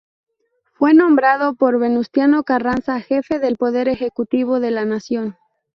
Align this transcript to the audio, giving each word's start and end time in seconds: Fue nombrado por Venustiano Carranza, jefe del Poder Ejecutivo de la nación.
Fue 0.73 0.95
nombrado 0.95 1.53
por 1.53 1.77
Venustiano 1.77 2.41
Carranza, 2.43 2.99
jefe 3.01 3.37
del 3.37 3.57
Poder 3.57 3.87
Ejecutivo 3.87 4.59
de 4.59 4.71
la 4.71 4.83
nación. 4.83 5.37